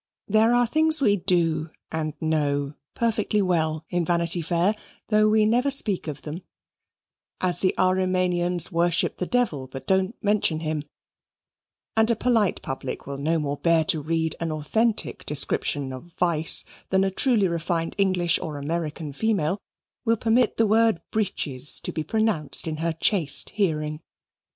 [0.27, 4.73] There are things we do and know perfectly well in Vanity Fair,
[5.09, 6.41] though we never speak of them:
[7.39, 10.81] as the Ahrimanians worship the devil, but don't mention him:
[11.95, 16.65] and a polite public will no more bear to read an authentic description of vice
[16.89, 19.59] than a truly refined English or American female
[20.03, 24.01] will permit the word breeches to be pronounced in her chaste hearing.